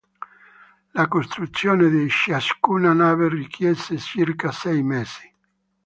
[0.95, 5.31] La costruzione di ciascuna nave richiese circa sei mesi.